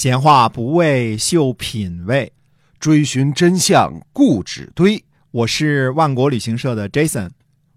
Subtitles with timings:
[0.00, 2.32] 闲话不为秀品味，
[2.78, 5.04] 追寻真相固执堆。
[5.30, 7.28] 我是万国旅行社的 Jason，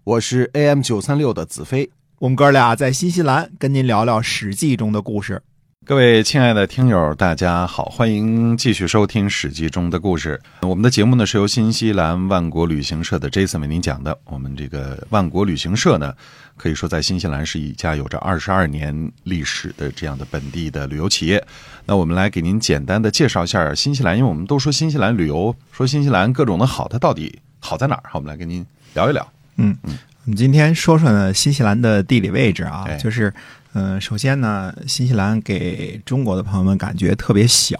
[0.04, 1.90] 我是 AM 九三六的子飞。
[2.20, 5.42] 我们哥俩在新西兰跟您聊聊《史记》中的故事。
[5.84, 10.40] 各位亲爱的听友，大家好，欢迎继续收听《史记》中的故事。
[10.62, 14.18] 我们的节目呢是由新西兰万国旅行社的 Jason 为您讲的。
[14.24, 16.14] 我们这个万国旅行社呢，
[16.56, 21.44] 可以说在新西兰是一家有着二十二年历史的这样的本地的旅游企业。
[21.86, 28.02] 那我们来给您简单的介绍一下新西兰，因为我们都说新西兰旅游，说新西兰各种的好，它到底好在哪儿？
[28.04, 28.64] 好，我们来跟您
[28.94, 29.26] 聊一聊。
[29.56, 33.32] 嗯嗯，我们今天说说呢新西兰的地理位置啊，哎就是
[33.72, 37.76] 嗯、呃首先呢，新西兰给中国的朋友们感觉特别小。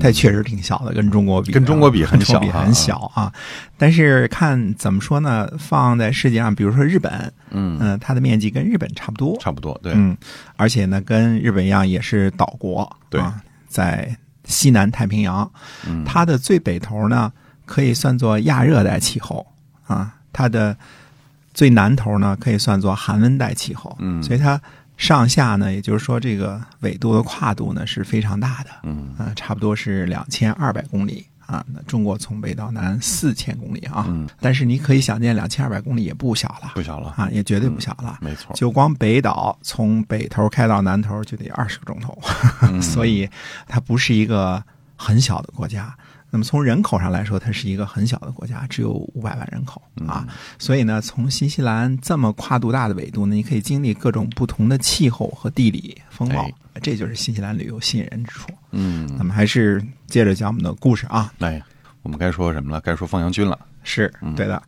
[0.00, 3.32] 它确实挺小的，跟中国比跟中国比很小很小啊。
[3.76, 10.16] 但是看怎么说呢，放在世界上，比如说日本，嗯，嗯、它的面积跟日本差不多，差不多，对，嗯，
[10.56, 15.48] 而且呢，跟日本一样也是岛国，对啊，在西南太平洋，
[15.86, 16.04] 嗯。
[16.04, 17.30] 它的最北头呢
[17.64, 19.46] 可以算作亚热带气候
[19.86, 20.76] 啊，它的
[21.52, 24.22] 最南头呢可以算作寒温带气候，嗯。
[24.22, 24.60] 所以它
[24.96, 29.14] 上下呢，也就是说这个纬度的跨度呢是非常大的，嗯。
[29.18, 31.64] 啊，差不多是两千二百公里啊。
[31.72, 36.72] 那中国从北到南四千公里啊，嗯，但是你可以想见，两千二百公里也不小了。
[36.74, 38.18] 不小了，啊，也绝对不小了。
[38.20, 42.18] 没错，就光北岛从北头开到南头就得二十个钟头，
[42.62, 42.80] 嗯。
[42.82, 43.28] 所以
[43.68, 44.62] 它不是一个
[44.96, 45.94] 很小的国家。
[46.36, 50.28] 那么从人口上来说，它是一个很小的国家，只有五百万人口嗯啊。
[50.58, 56.42] 所以呢，从新西兰这么跨度大的纬度呢，你可以经历各种不同的气候和地理风貌
[56.74, 58.50] 哎，这就是新西兰旅游吸引人之处。
[58.72, 61.32] 嗯，那么还是接着讲我们的故事啊。
[61.38, 61.62] 哎，
[62.02, 62.82] 我们该说什么了？
[62.82, 63.58] 该说放羊军了。
[63.82, 64.62] 是对的。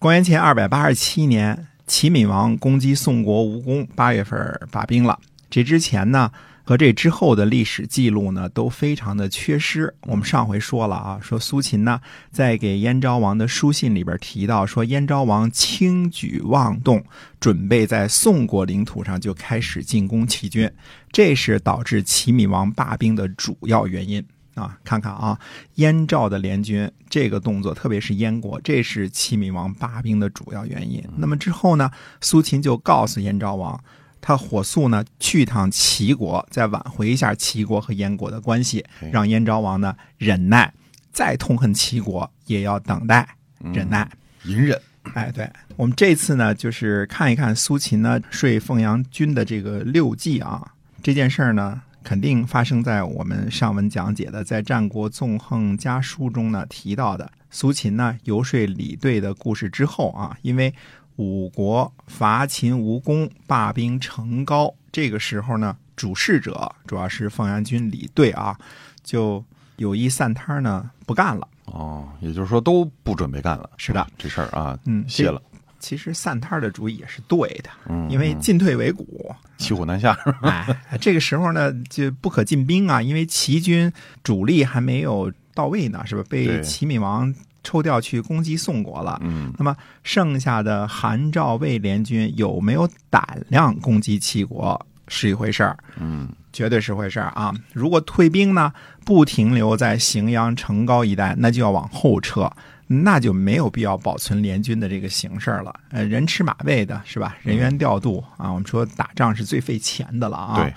[0.00, 5.16] 公元前二百八十七年，齐闵王攻击宋国无功，八月份罢兵了。
[5.48, 6.32] 这之前呢，
[6.64, 9.94] 和这之后的历史记录呢，都非常的缺失。
[10.02, 17.04] 我们上回说了啊，说苏秦呢，在给燕昭王的书信里边提到，说燕昭王轻举妄动，
[17.40, 20.70] 准备在宋国领土上就开始进攻齐军，
[21.10, 24.24] 这是导致齐闵王罢兵的主要原因。
[24.54, 25.38] 啊，看看啊，
[25.76, 31.02] 燕赵的联军这个动作，特别是燕国，这是齐闵王罢兵的主要原因。
[31.16, 31.90] 那么之后呢，
[32.20, 33.82] 苏秦就告诉燕昭王，
[34.22, 40.72] 他火速呢去一趟齐国，再挽回一下齐国和燕国的关系，让燕昭王呢忍耐，
[41.12, 43.28] 再痛恨齐国也要等待
[43.74, 44.08] 忍耐。
[44.44, 44.80] 隐忍，
[45.14, 45.50] 哎，对。
[45.76, 50.72] 我们这次呢，就是看一看苏秦呢睡凤阳君的这个六计啊，
[51.02, 57.30] 这件事儿呢，肯定发生在我们上文讲解的在《战国纵横家书》中呢提到的。
[57.50, 60.72] 苏秦呢游说李队的故事之后啊，因为
[61.16, 68.58] 五国伐秦无功，罢兵成高，这个时候呢，主事者主要是奉阳军李队啊，
[69.02, 69.44] 就
[69.76, 71.46] 有意散摊儿呢不干了。
[71.66, 73.70] 哦，也就是说都不准备干了。
[73.76, 75.40] 是的，这事儿啊，嗯歇了，
[75.78, 79.34] 其实散摊儿的主意也是对的，嗯，因为进退维谷。
[79.58, 80.12] 骑虎难下。
[80.42, 80.66] 哎，
[81.00, 83.92] 这个时候呢，就不可进兵啊，因为齐军
[84.24, 86.24] 主力还没有到位呢，是吧？
[86.28, 89.20] 被齐闵王抽调去攻击宋国了。
[89.24, 97.50] 嗯那么剩下的韩赵魏联军有没有胆量攻击齐国是一回事儿，嗯绝对是回事儿啊！
[97.72, 98.70] 如果退兵呢，
[99.06, 102.50] 不停留在荥阳、成高一带，那就要往后撤，
[102.86, 105.74] 那就没有必要保存联军的这个形式了。
[105.90, 107.36] 呃，人吃马喂的是吧？
[107.42, 110.56] 人员调度啊，我们说打仗是最费钱的了啊。
[110.56, 110.74] 对，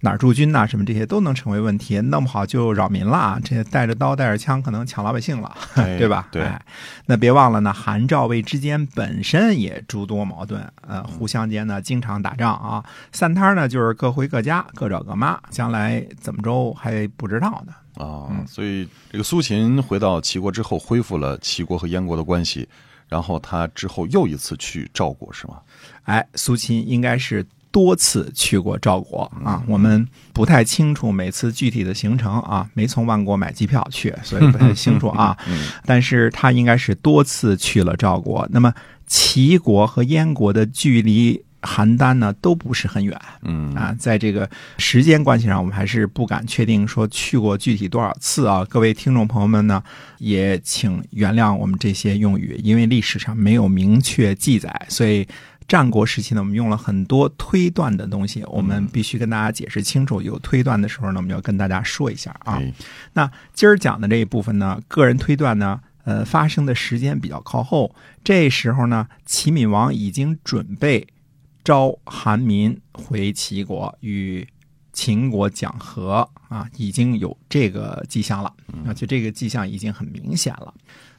[0.00, 3.40] 哪儿驻军呐、什么这些都能成为问题，弄不好就扰民了啊。
[3.44, 5.56] 这带着刀带着枪，可能抢老百姓了。
[5.74, 6.28] 哎 对吧？
[6.30, 6.60] 对哎，
[7.06, 12.84] 那别忘了呢，韩赵魏之间本身也诸多矛盾，呃，互相间呢经常打仗啊。
[13.12, 17.72] 散摊呢就是各回各家，各找各妈，将来怎么着还不知道呢。
[17.94, 22.68] 啊，嗯所以这个苏秦回到齐国之后，恢复了齐国和燕国的关系，
[23.08, 25.54] 然后他之后又一次去赵国，是吗？
[26.04, 27.44] 哎，苏秦应该是
[27.76, 35.36] 多次去过赵国啊，我们不太清楚每次具体的行程啊，没从万国买机票去， 所以不太清楚啊。
[35.46, 38.48] 嗯但是他应该是多次去了赵国。
[38.50, 38.72] 那么
[39.06, 44.48] 齐国和燕国的距离邯郸呢都不是很远嗯啊，在这个
[44.78, 48.64] 时间关系上，我们还是不敢确定说去过具体多少次啊。
[48.70, 49.82] 各位听众朋友们呢，
[50.16, 55.28] 也请原谅我们这些用语，因为历史上没有明确记载，所以。
[55.68, 60.22] 战国时期呢，我们用了很多推断的东西，我们必须跟大家解释清楚。
[60.22, 62.54] 有推断的时候呢，我们要跟大家说一下啊。
[62.54, 62.72] 哎
[63.14, 67.94] 那今儿讲的这一部分呢，个人推断呢，呃，发生的时间比较靠后。
[68.22, 71.06] 这时候呢，齐闵王已经准备
[71.64, 74.46] 招韩民回齐国，与
[74.92, 78.52] 秦国讲和啊，已经有这个迹象了
[78.86, 80.72] 啊，就这个迹象已经很明显了。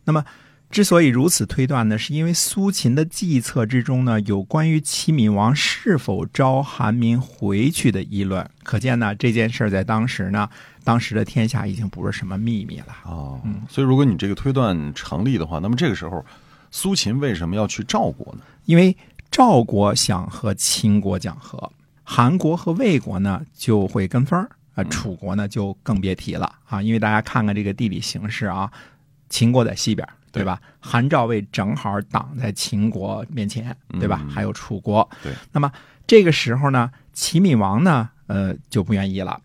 [0.06, 0.24] 那么，
[0.70, 8.48] 之所以如此推断呢，是因为苏秦的计策之中呢，有关于齐闵王是否招韩民回去的议论。
[8.64, 10.50] 可见呢，这件事儿在当时呢，
[10.84, 12.88] 当时的天下已经不是什么秘密了。
[13.06, 16.24] 哦，所以如果你这个推断成立的话，那么这个时候，
[16.70, 18.42] 苏秦为什么要去赵国呢？
[18.66, 18.96] 因为
[19.32, 21.72] 赵国想和秦国讲和，
[22.04, 26.82] 韩国和魏国呢就会跟风儿啊，楚国呢就更别提了啊。
[26.82, 28.70] 因为大家看看这个地理形势啊，
[29.30, 30.08] 秦国在西边，
[30.38, 30.62] 对吧？
[30.80, 34.26] 韩赵魏正好挡在秦国面前，对吧？
[34.30, 35.08] 还有楚国。
[35.24, 35.34] 对。
[35.52, 35.72] 那么
[36.06, 39.42] 这个时候呢，齐闵王呢，呃，就不愿意了，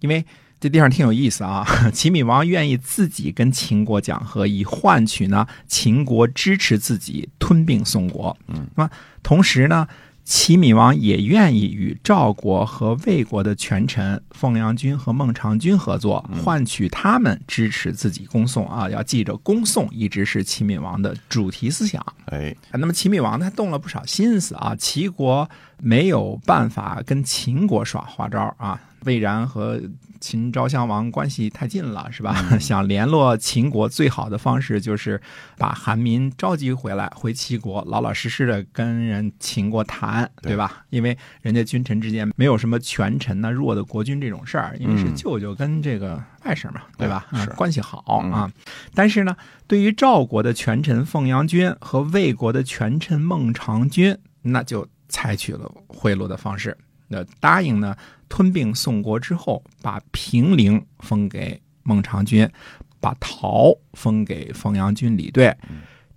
[0.00, 0.24] 因为
[0.58, 1.66] 这地方挺有意思啊。
[1.92, 8.36] 齐闵王愿意自己跟秦国讲和，以换取呢秦国支持自己吞并宋国。
[8.48, 8.66] 嗯。
[8.76, 8.90] 那么
[9.22, 9.86] 同时呢，
[10.26, 18.90] 齐闵王也愿意与赵国和魏国的权臣奉阳君和孟尝君合作，换取他们支持自己恭送啊。
[18.90, 22.04] 要记着，恭送一直是齐闵王的主题思想。
[22.24, 28.80] 哎，那么齐闵王他动了不少心思啊，齐国没有办法跟秦国耍花招啊。
[29.04, 29.80] 魏然和
[30.20, 32.34] 秦昭襄王关系太近了，是吧？
[32.58, 35.20] 想联络秦国最好的方式就是
[35.56, 40.84] 把韩民召集回来，回齐国，老老实实的跟人秦国谈，对吧？
[40.90, 47.28] 因为人家君臣之间没有什么权臣呢弱的国君这种事儿，因为是舅舅跟这个外甥嘛，对吧？
[47.34, 47.98] 是关系好
[48.32, 48.50] 啊。
[48.92, 49.36] 但是呢，
[49.68, 56.76] 对于赵国的权臣凤阳君和魏国的权臣孟尝君，那就采取了贿赂的方式。
[57.08, 57.96] 那答应呢，
[58.28, 62.50] 吞并宋国之后，把平陵封给孟尝君，
[62.98, 65.56] 把陶封给冯阳君李兑。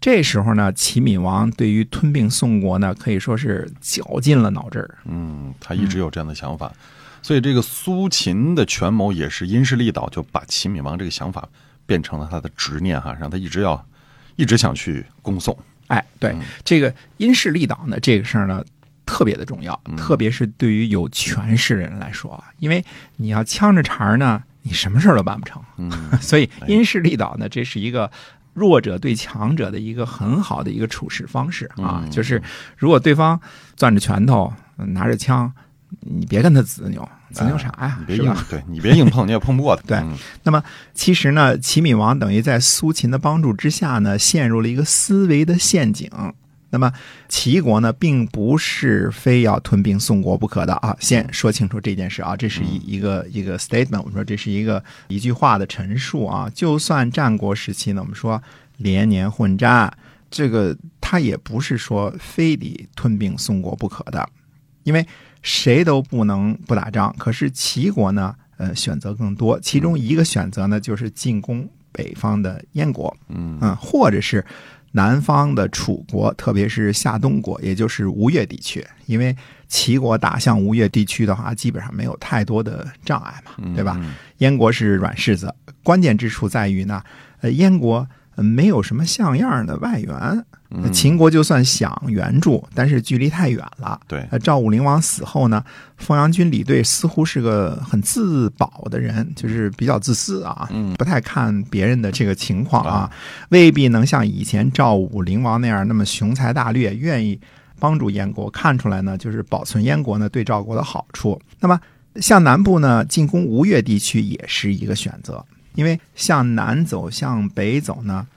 [0.02, 4.98] 这时候呢，齐闵王对于吞并宋国呢，可以说是绞尽了脑汁儿。
[5.06, 6.74] 嗯，他一直有这样的想法，
[7.22, 11.48] 所以这个苏秦的权谋也是因势利导，就把齐闵王这个想法
[11.86, 13.86] 变成了他的执念哈，让他一直要
[14.38, 15.56] 一直想去攻宋。
[15.86, 18.66] 哎，对，这个因势利导呢，这个事儿呢。
[19.10, 22.86] 特别的重要，特别是对于有权势的人来说啊，因为
[23.16, 25.60] 你要呛着茬儿呢，你什么事儿都办不成。
[25.78, 25.92] 嗯，
[26.22, 28.10] 所以因势利导呢，这是一个
[28.54, 32.06] 弱者对强者的一个很好的一个处事方式啊。
[32.12, 32.40] 就是
[32.78, 33.40] 如果对方
[33.76, 35.52] 攥着拳头拿着枪，
[36.02, 37.98] 你别跟他子牛，子牛啥呀？
[38.02, 39.82] 你别硬，对你别硬碰，你也碰不过他。
[39.88, 40.04] 对，
[40.44, 40.64] 那么
[40.94, 46.10] 其实呢，齐闵王等于在苏秦的帮助之下呢，陷入了一个思维的陷阱。
[46.72, 46.92] 那么
[47.28, 50.96] 齐国呢，并不是非要吞并宋国不可的啊！
[51.00, 56.48] 先说清楚这件事啊，这是一一个一个 statement，我们说这是一个一句话的陈述啊。
[56.54, 58.40] 就算战国时期呢，我们说
[58.78, 59.92] 连年混战，
[60.30, 64.30] 这个他也不是说非得吞并宋国不可的，
[64.84, 65.04] 因为
[65.42, 67.16] 谁都不能不打仗。
[67.18, 74.46] 可是齐国呢，呃，选择更多，其中一个选择呢，就是进攻北方的燕国，嗯嗯，或者是。
[74.92, 79.36] 南方的楚国，特别是夏东国，也就是吴越地区，因为
[79.68, 84.00] 齐国打向吴越地区的话，基本上没有太多的障碍嘛，对吧？
[84.40, 85.54] 燕国是软柿子，
[85.84, 87.04] 关键之处在于呢，
[87.42, 88.08] 呃，燕国
[88.44, 90.46] 没有什么像样的外援。
[90.94, 94.00] 秦国就算想援助，但是距离太远了。
[94.08, 95.64] 对，赵武灵王死后呢，
[95.98, 103.10] 凤阳君李队似乎是个很自保的人，就是比较自私啊，不太看别人的这个情况啊，
[103.50, 107.40] 未必能像以前赵武灵王那样那么雄才大略，愿意
[107.80, 108.48] 帮助燕国。
[108.52, 111.42] 看出来呢，就是保存燕国呢对赵国的好处。
[111.60, 111.80] 那么
[112.18, 115.44] 向南部呢进攻吴越地区也是一个选择，
[115.76, 118.28] 因为向南走向北走呢，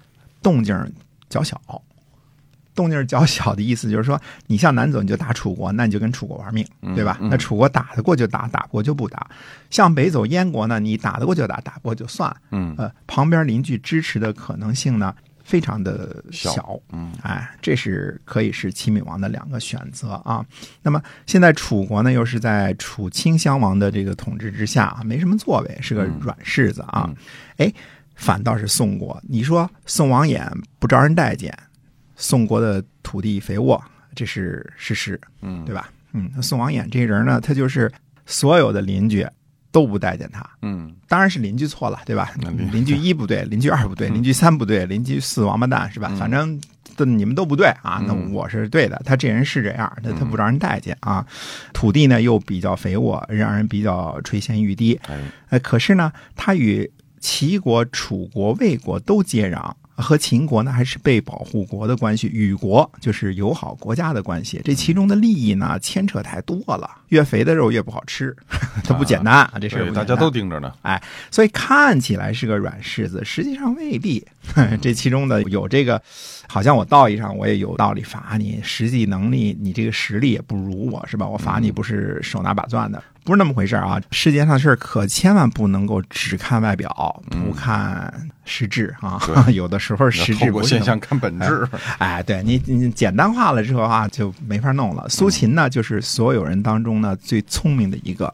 [0.43, 0.93] 动静
[1.29, 1.61] 较小。
[2.75, 7.19] 动静较小的意思就是说，你向南走你就打楚国，那你就跟楚国玩命，对吧？
[7.21, 9.29] 那楚国打得过就打，打不过就不打。
[9.69, 12.35] 向北走燕国呢，你打得过就打，打不过就算。
[12.51, 16.79] 嗯，呃，旁边邻居支持的可能性呢非常的小。
[16.93, 20.45] 嗯，哎，这是可以是齐闵王的两个选择啊。
[20.83, 27.09] 那么现在楚国呢，又是在楚顷襄王的这个统治之下，没什么作为，是个软柿子啊。
[27.57, 27.73] 哎，
[28.15, 30.47] 反倒是宋国，你说宋王衍
[30.79, 31.57] 不招人待见。
[32.15, 33.83] 宋国的土地肥沃，
[34.15, 35.91] 这是事实，嗯，对吧？
[36.13, 37.91] 嗯，那宋王衍这人呢，他就是
[38.27, 39.27] 所有的邻居
[39.73, 42.31] 都不待见他，嗯，当然是邻居错了，对吧？
[42.71, 46.15] 邻居一不对， 邻居二不对，邻居三不对，邻居四王八蛋是吧？
[46.19, 46.61] 反正
[47.05, 49.01] 你们都不对啊，那我是对的。
[49.05, 51.27] 他这人是这样，他他不让人待见啊，
[51.73, 55.01] 土地呢又比较肥沃，让人比较垂涎欲滴。
[55.49, 56.89] 哎，可是呢，他与
[57.19, 59.73] 齐国、楚国、魏国都接壤。
[59.97, 64.61] 和秦国呢还是被保护国的关系，与国就是友好国家的关系。
[64.65, 68.35] 这其中的利益呢牵扯太多了，越肥的肉越不好吃，
[68.85, 70.73] 它不简单啊，这事儿大家都盯着呢。
[70.83, 74.27] 哎所以看起来是个软柿子，实际上未必。
[74.83, 76.03] 这其中的有这个，
[76.49, 81.29] 好像我道义上我也有道理罚你，实际能力你这个实力也不如我，是吧？
[81.29, 84.01] 我罚你不是手拿把攥的，不是那么回事儿啊！
[84.11, 88.13] 世界上的事儿可千万不能够只看外表，不看
[88.45, 89.21] 实质啊！
[89.47, 91.67] 对 有的时候实质不现象看本质。
[91.99, 95.09] 哎，对你你简单化了之后啊，就没法弄了。
[95.09, 98.33] 苏秦呢，就是所有人当中呢最聪明的一个，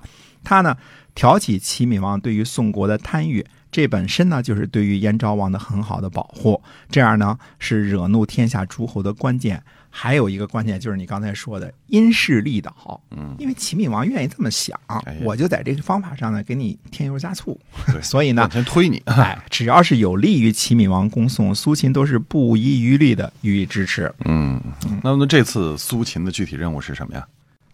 [0.48, 0.74] 他呢
[1.14, 9.62] 挑起齐闵王对于宋国的贪欲，这本身呢就是对于燕昭王的很好的保护，这样呢是惹怒天下诸侯的关键。
[9.90, 17.58] 还有一个关键就是你刚才说的因势利导，嗯，因为齐闵王愿意这么想哎，我就在这个方法上呢给你添油加醋，
[17.92, 19.02] 对所以呢先推你。
[19.06, 24.10] 哎，只要是有利于齐闵王攻宋，苏秦都是不遗余力的予以支持。
[24.24, 24.58] 嗯，
[25.02, 27.26] 那么这次苏秦的具体任务是什么呀？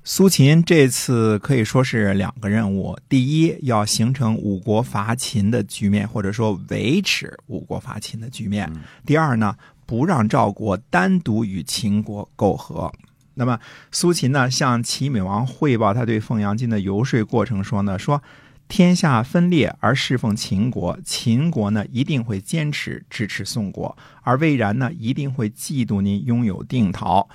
[0.07, 8.69] 苏秦这次可以说是两个任务：第一，要形成五国伐秦的局面，或者说维持五国伐秦的局面；
[9.07, 9.57] 第二呢，
[9.87, 12.93] 不让赵国单独与秦国媾和。
[13.33, 13.59] 那么
[13.91, 18.23] 苏秦呢，向齐闵王汇报他对凤阳君的游说过程说呢，说
[18.69, 27.27] 天下分裂而侍奉秦国，秦国呢一定会坚持支持宋国，而魏然呢一定会嫉妒您拥有定陶。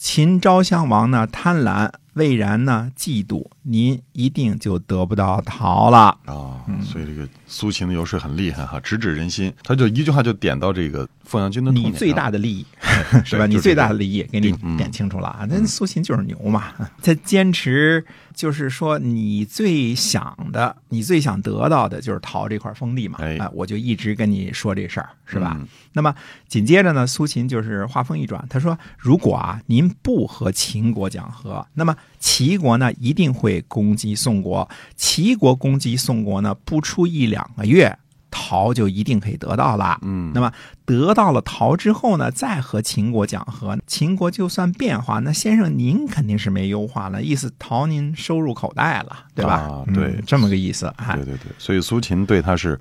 [0.00, 6.16] 秦昭襄王呢贪婪，魏然呢嫉妒，您一定就得不到桃了。
[6.26, 9.52] 啊，所以这个苏秦的游说很厉害哈，直指人心。
[9.62, 12.66] 他就一句话就点到这个凤阳君的你最大的利益
[13.24, 13.46] 是吧？
[13.46, 15.46] 你最大的利益给你嗯点清楚了啊！
[15.48, 23.18] 那苏秦就是牛嘛，他坚持就是说你最想的、你最想得到的就是桃这块封地嘛。
[23.20, 25.56] 哎啊我就一直跟你说这事儿，是吧？
[25.58, 26.14] 嗯那么
[26.46, 34.68] 紧接着呢，苏秦就是话锋一转，他说：“如果啊您不和秦国讲和，那么齐国呢一定会攻击宋国。
[34.96, 37.96] 齐国攻击宋国呢，不出一两个月，
[38.30, 39.98] 陶就一定可以得到了。
[40.02, 40.52] 嗯，那么
[40.84, 49.54] 得到了陶之后呢，再和秦国讲和，秦国就算变化，那先生您肯定是没优化了，意思陶您收入口袋了，对吧？
[49.54, 50.86] 啊对嗯这么个意思。
[50.96, 52.78] 哎对，对对，所以苏秦对他是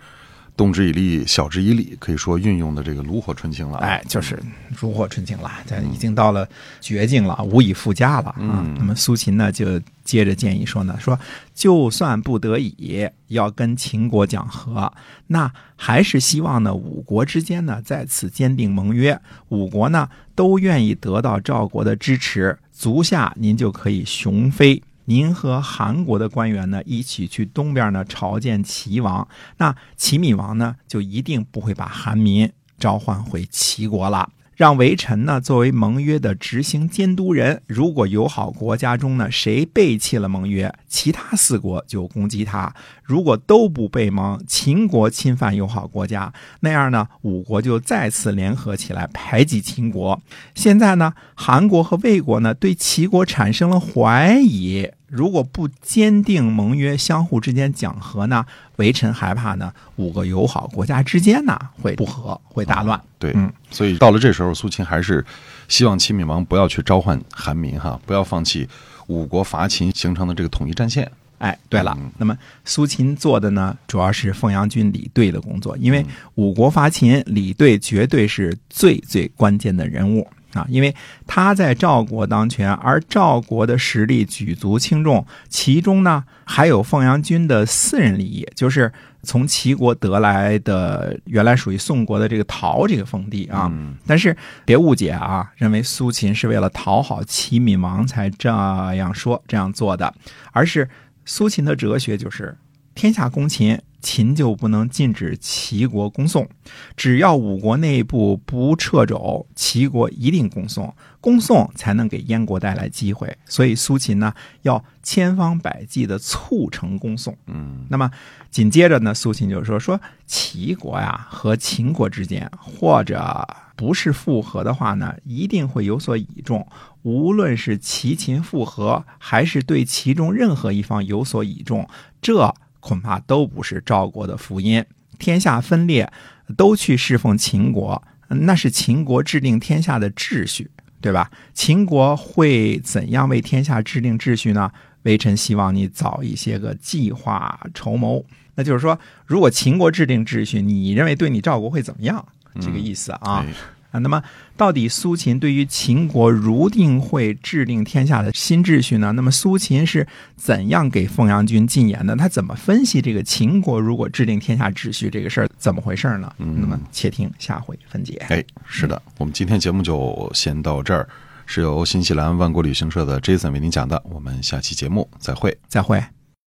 [0.60, 3.88] 动之以利，晓之以理，可以说运用的这个炉火纯青了啊。
[3.88, 4.38] 哎，就是
[4.82, 6.46] 炉火纯青了，这已经到了
[6.82, 8.60] 绝境了，无以复加了啊。
[8.60, 11.18] 嗯那么苏秦呢，就接着建议说呢，说
[11.54, 14.92] 就算不得已要跟秦国讲和，
[15.28, 24.84] 那还是希望呢五国之间呢再次坚定盟约，五国呢都愿意得到赵国的支持，足下您就可以雄飞。
[25.10, 34.30] 您和韩国的官员呢一起去东边呢朝见齐王，那齐闵王呢就一定不会把韩民召唤回齐国了。
[34.56, 50.22] 让微臣呢作为盟约的执行监督人，如果友好国家中呢谁背弃了盟约，其他四国就攻击他；如果都不背盟，秦国侵犯友好国家，那样呢五国就再次联合起来排挤秦国。
[50.54, 58.46] 现在呢，韩国和魏国呢对齐国产生了怀疑，如果不坚定盟约，相互之间讲和呢，
[58.78, 63.00] 微臣害怕呢五个友好国家之间呢会不和，会大乱。
[63.18, 65.26] 对，嗯所以到了这时候，苏秦还是
[65.68, 68.68] 希望齐闵王不要去召唤韩民哈，不要放弃
[69.08, 71.12] 五国伐秦形成的这个统一战线。
[71.40, 80.96] 哎，对了，那么苏秦做的呢，主要是凤阳军李队的工作，因为五国伐秦，李队绝对是最最关键的人物啊，因为
[81.28, 88.92] 他在赵国当权，而赵国的实力举足轻重，其中呢还有凤阳君的私人利益，就是
[89.22, 93.70] 从齐国得来的原来属于宋国的这个陶这个封地啊。
[93.72, 100.14] 嗯但是别误解啊，认为苏秦是为了讨好齐闵王才这样说这样做的，
[100.52, 100.90] 而是
[101.26, 102.58] 苏秦的哲学就是
[102.96, 106.48] 天下公秦，秦就不能禁止齐国攻宋。
[106.96, 113.38] 只要五国内部不掣肘，齐国一定攻宋，攻宋才能给燕国带来机会。
[113.46, 117.38] 所以苏秦呢，要千方百计的促成攻宋。
[117.48, 118.10] 嗯那么
[118.50, 126.68] 紧接着呢，苏秦就说说齐国呀和秦国之间，或者不是复合的话呢，一定会有所倚重。
[127.02, 131.88] 无论是齐秦复合，还是对其中任何一方有所倚重，
[132.22, 134.84] 这恐怕都不是赵国的福音。
[135.18, 136.12] 天下分裂，
[136.56, 140.72] 都去侍奉秦国，那是秦国制定天下的秩序，
[141.02, 141.30] 对吧？
[141.54, 144.72] 秦国会怎样为天下制定秩序呢？
[145.04, 148.26] 微臣希望你早一些个计划筹谋。
[148.56, 152.26] 那就是说，如果秦国制定秩序，你认为对你赵国会怎么样？
[152.60, 153.46] 这个意思啊。
[153.46, 153.54] 哎
[153.92, 154.22] 啊，那么
[154.56, 159.12] 到底苏秦对于秦国如定会制定天下的新秩序呢？
[159.14, 162.16] 那么苏秦是怎样给凤阳君进言的？
[162.16, 166.32] 他怎么分析这个秦国如果制定天下秩序这个事儿怎么回事呢？
[166.38, 168.16] 那么且听下回分解。
[168.30, 171.10] 哎，是的，我们今天节目就先到这儿，
[171.48, 175.58] 是由新西兰万国旅行社的 Jason 为您讲的，我们下期节目再会。
[175.68, 176.19] 再会。